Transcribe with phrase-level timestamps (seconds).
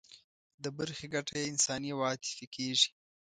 [0.63, 2.89] د برخې ګټه یې انساني او عاطفي کېږي.